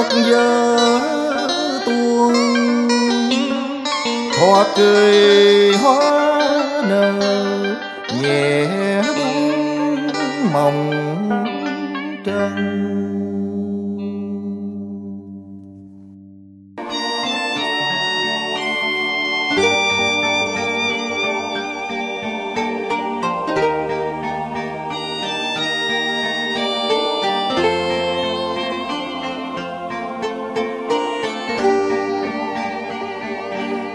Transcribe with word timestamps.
là 0.00 0.08
một 0.08 0.08
giờ 0.30 0.76
tuồng. 1.86 2.88
Hoa 4.40 4.64
cười 4.76 5.72
hoa 5.72 6.40
nở 6.88 7.12
nhẹ 8.22 8.66
mong 10.52 10.90
trăng 12.24 12.79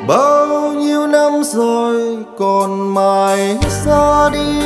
bao 0.08 0.74
nhiêu 0.74 1.08
năm 1.08 1.32
rồi 1.44 2.18
còn 2.38 2.94
mãi 2.94 3.58
xa 3.70 4.30
đi. 4.30 4.60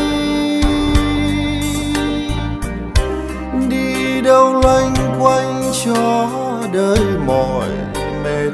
Đi 3.69 4.21
đâu 4.21 4.53
loanh 4.53 4.93
quanh 5.19 5.71
cho 5.85 6.27
đời 6.73 6.99
mỏi 7.25 7.69
mệt. 8.23 8.51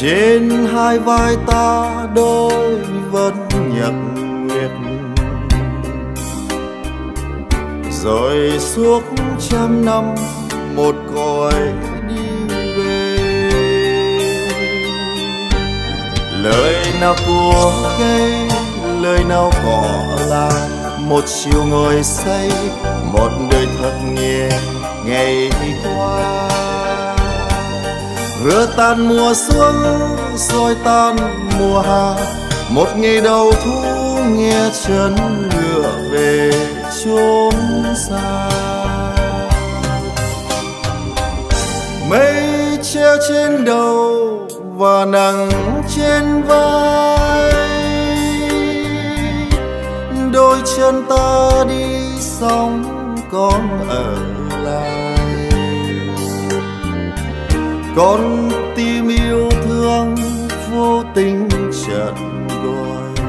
Trên 0.00 0.66
hai 0.72 0.98
vai 0.98 1.36
ta 1.46 1.90
đôi 2.14 2.78
vẫn 3.10 3.48
nhật 3.50 3.94
nguyệt. 4.46 4.70
Rồi 8.02 8.58
suốt 8.58 9.02
trăm 9.50 9.84
năm 9.84 10.04
một 10.76 10.94
cõi 11.14 11.54
lời 16.44 16.84
nào 17.00 17.14
của 17.26 17.72
cây, 17.98 18.32
lời 19.00 19.24
nào 19.24 19.52
cỏ 19.64 19.84
là 20.28 20.50
một 20.98 21.24
chiều 21.26 21.64
ngồi 21.64 22.02
say, 22.02 22.50
một 23.12 23.30
đời 23.50 23.66
thật 23.78 23.92
nhẹ 24.14 24.48
ngày 25.06 25.50
qua. 25.84 26.48
Vừa 28.42 28.66
tan 28.76 29.08
mùa 29.08 29.34
xuân 29.34 29.74
rồi 30.36 30.76
tan 30.84 31.16
mùa 31.58 31.80
hạ, 31.80 32.14
một 32.68 32.88
ngày 32.96 33.20
đầu 33.20 33.52
thu 33.64 33.82
nghe 34.24 34.70
chân 34.86 35.16
ngựa 35.50 35.92
về 36.10 36.50
chốn 37.04 37.54
xa. 38.08 38.50
Mây 42.10 42.34
treo 42.82 43.16
trên 43.28 43.64
đầu 43.64 44.33
và 44.76 45.04
nắng 45.04 45.48
trên 45.96 46.42
vai. 46.42 47.52
Đôi 50.32 50.58
chân 50.76 51.04
ta 51.08 51.50
đi 51.68 52.18
xong 52.20 52.84
còn 53.32 53.88
ở 53.88 54.16
lại. 54.64 55.16
Con 57.96 58.50
tim 58.76 59.08
yêu 59.08 59.50
thương 59.64 60.14
vô 60.72 61.02
tình 61.14 61.48
chợt 61.86 62.12
gọi. 62.64 63.26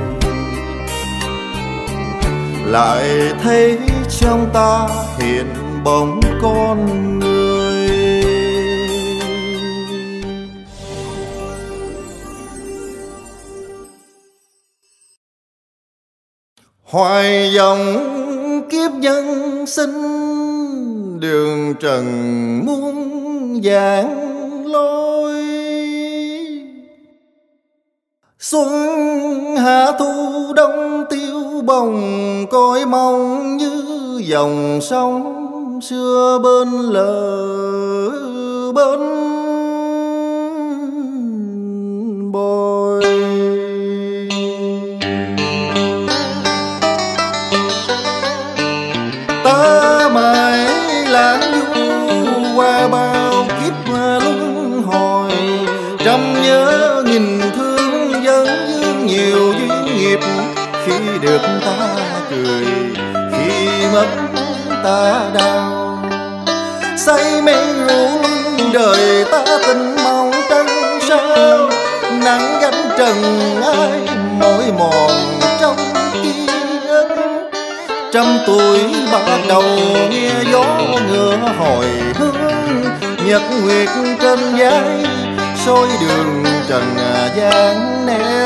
Lại 2.66 3.34
thấy 3.44 3.78
trong 4.19 4.50
ta 4.53 4.88
hiện 5.18 5.53
bóng 5.84 6.19
con 6.42 7.19
người. 7.19 7.34
Hoài 16.95 17.53
dòng 17.53 17.97
kiếp 18.69 18.91
nhân 18.91 19.66
sinh, 19.67 21.19
đường 21.19 21.73
trần 21.79 22.06
muôn 22.66 22.95
vàng 23.63 24.66
lối. 24.66 25.33
Xuân 28.39 28.69
hạ 29.57 29.91
thu 30.00 30.53
đông 30.56 31.03
tiêu 31.09 31.61
bồng, 31.66 32.45
cõi 32.51 32.85
mong 32.85 33.57
như 33.57 33.83
dòng 34.25 34.79
sông 34.81 35.79
xưa 35.81 36.39
bên 36.44 36.69
lời 36.69 37.94
trăm 56.06 56.44
nhớ 56.44 57.04
nghìn 57.06 57.42
thương 57.56 58.24
dân 58.24 58.48
dương 58.84 59.06
nhiều 59.06 59.54
duyên 59.54 59.86
nghiệp, 59.86 60.20
khi 60.86 60.94
được 61.22 61.42
ta 61.66 61.96
cười, 62.30 62.66
khi 63.32 63.68
mất 63.94 64.08
ta 64.84 65.22
đau. 65.34 66.00
Say 66.98 67.42
mê 67.42 67.54
rủ 67.88 68.22
đời 68.74 69.26
ta 69.32 69.44
tình 69.68 69.96
mong 70.04 70.32
trăng 70.50 71.00
sao, 71.10 71.70
nắng 72.24 72.60
gánh 72.62 72.90
trần 72.98 73.16
ai 73.64 74.18
mỏi 74.40 74.72
mòn 74.80 75.12
trong 75.62 75.78
ký 76.14 76.48
ức. 76.88 77.08
Trăm 78.14 78.26
tuổi 78.48 78.80
bắt 79.12 79.40
đầu 79.48 79.64
nghe 80.10 80.32
gió 80.52 80.66
ngựa 81.10 81.38
hồi 81.60 81.86
hương, 82.16 82.84
nhật 83.26 83.42
nguyệt 83.64 83.90
trên 84.22 84.40
vai 84.58 85.15
soi 85.66 85.90
đường 86.02 86.44
trần 86.68 86.98
à, 86.98 87.30
gian 87.36 88.06
nẻo 88.06 88.44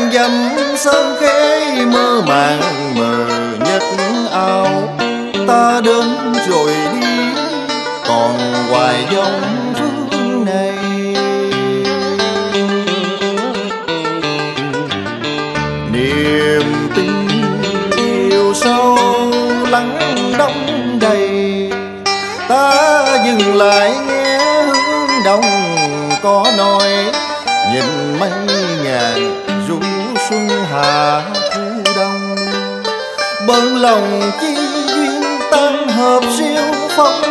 ngàn 0.00 0.12
dặm 0.12 0.76
sơn 0.76 1.16
khế 1.20 1.84
mơ 1.84 2.22
màng 2.26 2.94
mờ 2.94 3.26
nhất 3.58 3.82
ao. 4.32 4.66
Ta 5.46 5.80
đến 5.84 6.34
rồi 6.48 6.72
đi, 6.92 7.06
còn 8.08 8.38
hoài 8.70 9.04
dòng 9.12 9.40
phương 9.78 10.44
này. 10.44 10.72
Niềm 15.92 16.88
tin 16.96 17.28
yêu 17.96 18.54
sâu 18.54 18.98
lắng 19.70 19.98
đông 20.38 20.98
đầy, 21.00 21.70
ta 22.48 23.02
dừng 23.26 23.56
lại 23.56 23.92
hạ 30.70 31.22
thu 31.54 31.92
đông 31.96 32.36
bận 33.46 33.76
lòng 33.76 34.30
chi 34.40 34.54
duyên 34.86 35.22
tan 35.50 35.88
hợp 35.88 36.20
siêu 36.38 36.62
phong. 36.88 37.22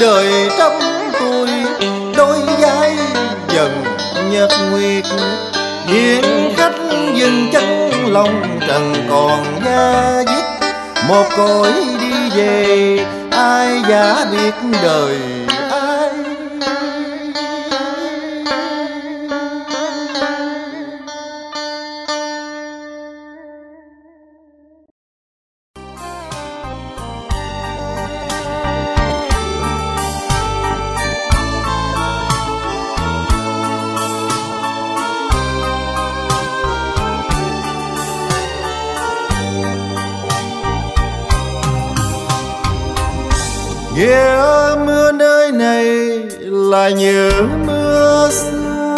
Đời 0.00 0.50
trăm 0.58 0.72
tuổi 1.20 1.48
đôi 2.16 2.38
vai 2.60 2.96
dần 3.54 3.84
nhật 4.30 4.50
nguyệt. 4.70 5.04
Hiện 5.86 6.52
khách 6.56 6.74
dừng 7.14 7.50
chân 7.52 7.90
lòng 8.12 8.58
trần 8.68 8.94
còn 9.10 9.44
da 9.64 10.22
dít 10.26 10.72
một 11.08 11.24
cõi 11.36 11.72
đi 12.00 12.30
về, 12.36 12.98
ai 13.30 13.82
giả 13.88 14.24
biết 14.32 14.78
đời? 14.82 15.41
Nghe 44.02 44.76
mưa 44.86 45.12
nơi 45.12 45.52
này 45.52 45.84
là 46.40 46.90
nhớ 46.90 47.30
mưa 47.66 48.30
xưa 48.30 48.96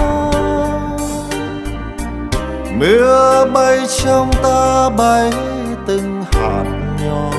mưa 2.79 3.47
bay 3.55 3.79
trong 4.05 4.31
ta 4.43 4.91
bay 4.97 5.33
từng 5.87 6.25
hạt 6.33 6.65
nhỏ. 7.05 7.31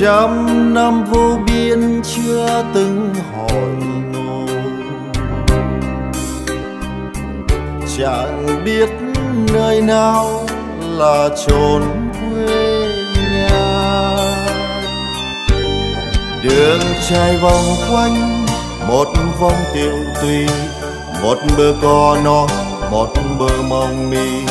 Trăm 0.00 0.74
năm 0.74 1.04
vô 1.04 1.38
biên 1.46 2.02
chưa 2.02 2.64
từng 2.74 3.14
hỏi 3.36 3.70
ngô 4.12 4.46
chẳng 7.98 8.46
biết 8.64 8.88
nơi 9.52 9.82
nào 9.82 10.46
là 10.98 11.28
chốn 11.46 11.82
đường 16.42 16.80
trai 17.08 17.36
vòng 17.36 17.76
quanh, 17.90 18.46
một 18.88 19.08
vòng 19.40 19.64
tiêu 19.74 19.92
tùy, 20.22 20.46
một 21.22 21.38
bờ 21.58 21.74
cò 21.82 22.16
non, 22.24 22.48
một 22.90 23.08
bờ 23.38 23.62
mong 23.68 24.10
mi 24.10 24.42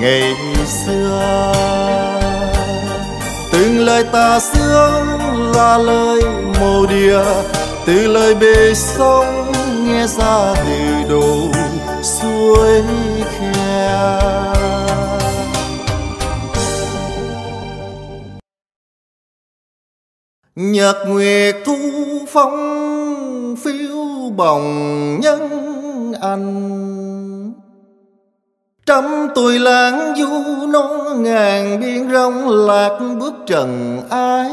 ngày 0.00 0.34
xưa. 0.66 1.52
Từng 3.52 3.78
lời 3.78 4.04
ta 4.12 4.40
xưa 4.40 5.02
là 5.54 5.78
lời 5.78 6.22
mồ 6.60 6.86
địa 6.86 7.22
từ 7.86 8.06
lời 8.06 8.34
bề 8.34 8.74
sông 8.74 9.52
nghe 9.86 10.06
ra 10.06 10.54
từ 10.54 11.08
đâu 11.08 11.45
nhật 20.76 20.96
nguyệt 21.08 21.56
thu 21.64 21.76
phong 22.28 22.56
phiêu 23.64 24.30
bồng 24.36 25.20
nhân 25.20 25.42
anh. 26.20 27.52
Trăm 28.86 29.04
tuổi 29.34 29.58
lãng 29.58 30.14
du 30.16 30.66
nó 30.68 31.14
ngàn 31.16 31.80
biên 31.80 32.12
rong 32.12 32.48
lạc 32.48 32.98
bước 33.20 33.34
trần 33.46 34.00
ai 34.10 34.50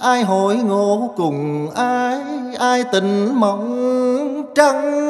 ai 0.00 0.22
hội 0.22 0.56
ngộ 0.56 1.14
cùng 1.16 1.70
ai 1.74 2.18
ai 2.58 2.84
tình 2.92 3.40
mộng 3.40 4.44
trăng. 4.54 5.09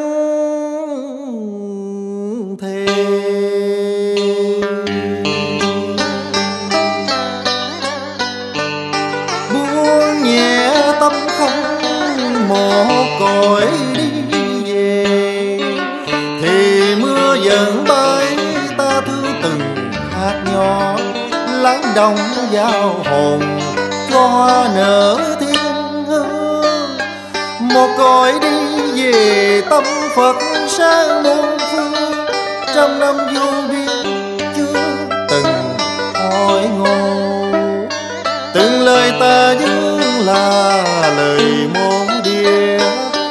Đồng 21.95 22.17
giao 22.51 23.03
hồn 23.05 23.59
cho 24.11 24.27
hoa 24.27 24.69
nở 24.75 25.19
thiên 25.41 26.05
hương. 26.07 26.63
Một 27.61 27.89
cõi 27.99 28.33
đi 28.41 29.03
về 29.03 29.63
tâm 29.71 29.85
phật 30.17 30.37
sang 30.69 31.23
muôn 31.23 31.59
phương, 31.73 32.27
trăm 32.75 33.01
năm 33.01 33.17
vô 33.19 33.51
biên 33.69 34.39
chưa 34.57 34.81
từng 35.29 35.77
hỏi 36.15 36.69
ngô 36.79 37.21
từng 38.55 38.81
lời 38.81 39.13
ta 39.21 39.55
nhớ 39.61 39.99
là 40.25 40.83
lời 41.17 41.69
môn 41.75 42.23
địa, 42.25 42.79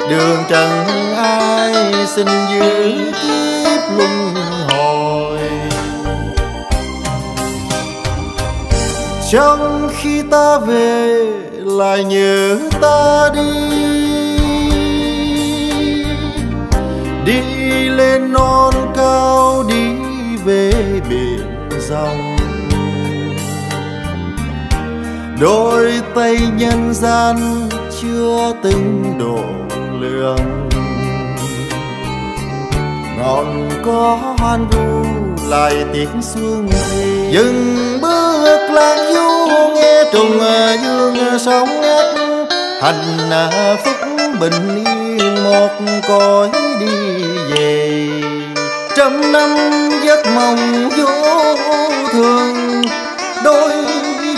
đường 0.10 0.44
trần 0.50 0.86
ai 1.18 1.74
xin 2.08 2.28
giữ 2.28 2.98
kiếp 3.22 3.82
luân 3.98 4.34
trong 9.32 9.90
khi 9.98 10.22
ta 10.32 10.60
về 10.60 11.26
lại 11.54 12.04
nhớ 12.04 12.60
ta 12.82 13.30
đi. 13.36 13.70
Đi 17.26 17.42
lên 17.90 18.34
non 18.34 18.74
cao, 18.96 19.64
đi 19.70 19.92
về 20.46 20.72
biển 21.10 21.70
dòng 21.90 22.36
đôi 25.42 25.92
tay 26.16 26.38
nhân 26.58 26.94
gian 26.94 27.70
chưa 28.02 28.54
từng 28.64 29.16
độ 29.20 29.40
lượng 30.00 30.70
ngọn 33.20 33.70
có 33.86 34.18
hoan 34.40 34.68
vu, 34.70 35.06
lại 35.50 35.74
tiếng 35.94 36.22
xuân 36.22 36.68
thì 36.72 37.28
dừng 37.32 37.78
bước 38.02 38.70
lạc 38.72 38.98
du, 39.14 39.48
nghe 39.76 40.04
trùng 40.14 40.42
à, 40.42 40.78
dương 40.84 41.16
à, 41.16 41.38
sóng 41.40 41.82
ngắt. 41.82 42.06
Hành 42.82 43.30
à, 43.32 43.76
phúc 43.84 43.96
bình 44.40 44.86
yên, 44.86 45.44
một 45.44 45.70
cõi 46.08 46.50
đi 46.80 47.24
về. 47.56 48.10
Trăm 48.96 49.32
năm 49.32 49.58
giấc 50.06 50.26
mộng 50.36 50.90
vô 50.98 51.56
thường, 52.12 52.82
đôi 53.44 53.72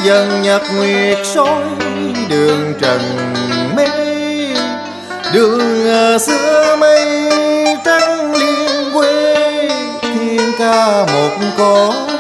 dần 0.04 0.42
nhật 0.42 0.62
nguyệt 0.76 1.18
soi 1.24 1.64
đường 2.30 2.74
trần 2.82 3.02
mê. 3.76 3.88
Đường 5.34 5.60
xưa 6.20 6.76
mây 6.80 7.32
trắng 7.86 8.34
thiên 11.62 12.11